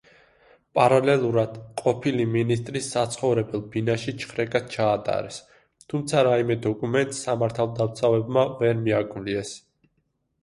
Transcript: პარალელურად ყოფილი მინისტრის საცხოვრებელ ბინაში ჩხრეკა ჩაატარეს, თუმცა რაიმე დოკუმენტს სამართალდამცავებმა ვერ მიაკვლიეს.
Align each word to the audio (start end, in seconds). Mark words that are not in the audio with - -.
პარალელურად 0.77 1.57
ყოფილი 1.81 2.23
მინისტრის 2.35 2.87
საცხოვრებელ 2.93 3.61
ბინაში 3.75 4.13
ჩხრეკა 4.23 4.61
ჩაატარეს, 4.75 5.37
თუმცა 5.93 6.23
რაიმე 6.29 6.57
დოკუმენტს 6.63 7.19
სამართალდამცავებმა 7.27 8.47
ვერ 8.63 8.81
მიაკვლიეს. 8.87 9.53